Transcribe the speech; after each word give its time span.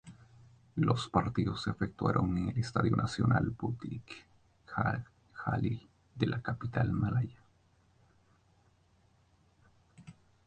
Los 0.77 1.09
partidos 1.09 1.61
se 1.61 1.69
efectuaron 1.69 2.35
en 2.35 2.49
el 2.49 2.57
Estadio 2.57 2.95
Nacional 2.95 3.51
Bukit 3.51 4.01
Jalil 5.35 5.87
de 6.15 6.25
la 6.25 6.41
capital 6.41 6.91
malaya. 6.91 7.37